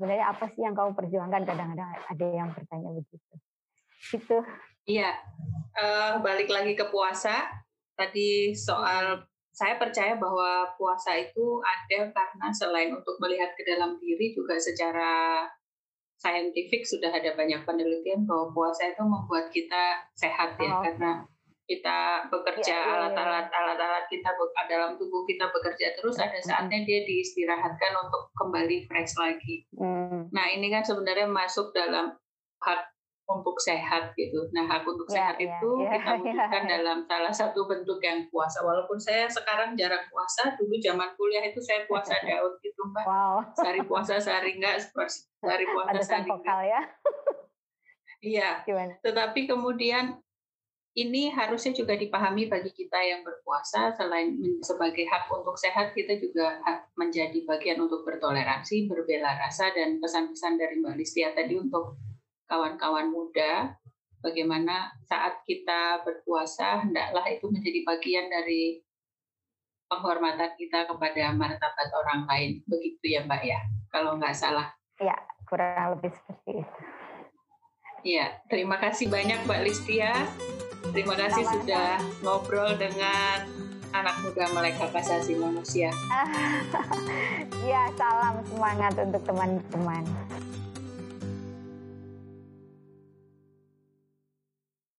sebenarnya 0.00 0.32
apa 0.32 0.48
sih 0.48 0.64
yang 0.64 0.72
kamu 0.72 0.96
perjuangkan? 0.96 1.44
Kadang-kadang 1.44 1.88
ada 1.92 2.26
yang 2.32 2.48
bertanya 2.56 2.88
begitu. 2.96 3.34
Gitu. 4.00 4.38
Iya. 4.88 5.12
Uh, 5.76 6.24
balik 6.24 6.48
lagi 6.48 6.72
ke 6.72 6.88
puasa. 6.88 7.52
Tadi 7.92 8.56
soal 8.56 9.28
saya 9.52 9.76
percaya 9.76 10.16
bahwa 10.16 10.72
puasa 10.80 11.20
itu 11.20 11.60
ada 11.60 12.08
karena 12.16 12.48
selain 12.48 12.96
untuk 12.96 13.20
melihat 13.20 13.52
ke 13.52 13.62
dalam 13.68 14.00
diri 14.00 14.32
juga 14.32 14.56
secara 14.56 15.44
saintifik 16.16 16.88
sudah 16.88 17.12
ada 17.12 17.36
banyak 17.36 17.60
penelitian 17.68 18.24
bahwa 18.24 18.56
puasa 18.56 18.88
itu 18.88 19.04
membuat 19.04 19.52
kita 19.52 20.04
sehat 20.16 20.56
ya 20.56 20.68
oh. 20.68 20.80
karena 20.80 21.24
kita 21.70 22.26
bekerja 22.26 22.74
iya, 22.74 22.82
iya, 22.82 22.90
iya. 22.90 22.94
alat-alat 22.98 23.46
alat-alat 23.46 24.04
kita 24.10 24.26
dalam 24.66 24.98
tubuh 24.98 25.22
kita 25.22 25.46
bekerja 25.54 25.94
terus 25.94 26.18
ada 26.18 26.34
saatnya 26.42 26.82
dia 26.82 27.06
diistirahatkan 27.06 27.94
untuk 27.94 28.34
kembali 28.34 28.90
fresh 28.90 29.14
lagi. 29.14 29.70
Mm. 29.78 30.34
Nah 30.34 30.46
ini 30.50 30.66
kan 30.74 30.82
sebenarnya 30.82 31.30
masuk 31.30 31.70
dalam 31.70 32.10
hak 32.58 32.90
untuk 33.30 33.54
sehat 33.62 34.10
gitu. 34.18 34.50
Nah 34.50 34.66
hak 34.66 34.82
untuk 34.82 35.06
yeah, 35.14 35.14
sehat 35.14 35.36
yeah, 35.38 35.46
itu 35.46 35.70
kita 35.86 36.10
wujudkan 36.18 36.62
dalam 36.66 36.98
salah 37.06 37.30
satu 37.30 37.70
bentuk 37.70 38.02
yang 38.02 38.26
puasa. 38.34 38.66
Walaupun 38.66 38.98
saya 38.98 39.30
sekarang 39.30 39.78
jarang 39.78 40.02
puasa, 40.10 40.58
dulu 40.58 40.74
zaman 40.82 41.14
kuliah 41.14 41.46
itu 41.46 41.62
saya 41.62 41.86
puasa 41.86 42.18
daud 42.26 42.58
gitu 42.66 42.82
mbak. 42.90 43.06
Wow. 43.06 43.46
Sehari 43.54 43.86
puasa 43.86 44.18
sehari 44.18 44.58
enggak, 44.58 44.82
sehari 45.38 45.64
puasa 45.70 46.02
sehari 46.02 46.26
enggak. 46.26 46.62
ya. 46.66 46.82
Iya. 48.20 48.50
Tetapi 49.00 49.48
kemudian 49.48 50.18
ini 51.00 51.32
harusnya 51.32 51.72
juga 51.72 51.96
dipahami 51.96 52.52
bagi 52.52 52.68
kita 52.76 53.00
yang 53.00 53.24
berpuasa 53.24 53.96
selain 53.96 54.36
sebagai 54.60 55.08
hak 55.08 55.32
untuk 55.32 55.56
sehat 55.56 55.96
kita 55.96 56.20
juga 56.20 56.60
hak 56.60 56.92
menjadi 57.00 57.40
bagian 57.48 57.80
untuk 57.80 58.04
bertoleransi, 58.04 58.84
berbela 58.84 59.40
rasa 59.40 59.72
dan 59.72 59.96
pesan-pesan 59.96 60.60
dari 60.60 60.76
Mbak 60.84 60.94
Listia 61.00 61.32
tadi 61.32 61.56
untuk 61.56 61.96
kawan-kawan 62.44 63.08
muda 63.08 63.72
bagaimana 64.20 64.92
saat 65.08 65.40
kita 65.48 66.04
berpuasa 66.04 66.84
hendaklah 66.84 67.24
itu 67.32 67.48
menjadi 67.48 67.80
bagian 67.88 68.26
dari 68.28 68.84
penghormatan 69.88 70.52
kita 70.60 70.84
kepada 70.84 71.32
martabat 71.32 71.88
orang 71.96 72.28
lain 72.28 72.50
begitu 72.68 73.16
ya 73.16 73.24
Mbak 73.24 73.42
ya 73.42 73.60
kalau 73.88 74.20
nggak 74.20 74.36
salah. 74.36 74.68
Ya 75.00 75.16
kurang 75.48 75.96
lebih 75.96 76.12
seperti 76.12 76.60
itu. 76.60 76.80
Ya 78.04 78.38
terima 78.52 78.76
kasih 78.76 79.08
banyak 79.08 79.48
Mbak 79.48 79.60
Listia. 79.64 80.12
Terima 80.90 81.14
kasih 81.14 81.44
sudah 81.46 82.02
ngobrol 82.26 82.74
dengan 82.74 83.46
anak 83.90 84.22
muda 84.22 84.46
melek 84.54 84.78
hak 84.78 84.94
manusia. 85.38 85.90
ya, 87.70 87.90
salam 87.98 88.42
semangat 88.50 88.94
untuk 88.98 89.22
teman-teman. 89.26 90.02